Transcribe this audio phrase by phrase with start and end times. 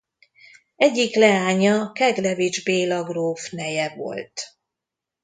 [0.75, 4.41] Egyik leánya Keglevich Béla gróf neje volt.